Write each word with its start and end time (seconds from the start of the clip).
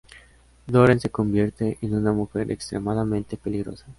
Doreen 0.65 0.99
se 0.99 1.11
convierte 1.11 1.77
en 1.83 1.93
una 1.93 2.11
mujer 2.11 2.49
extremadamente 2.49 3.37
peligrosa. 3.37 3.85